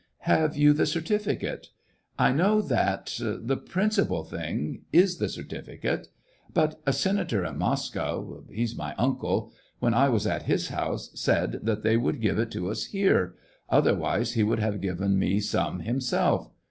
[0.33, 1.69] "Have you the certificate t"
[2.17, 6.07] "I know that— the principal thing— is the certificate;
[6.51, 11.59] but a senator in Moscow,— he's my uncle,— when I was at his house, said
[11.67, 13.35] that they would give it to us here;
[13.69, 16.49] otherwise, he would have given me some himself.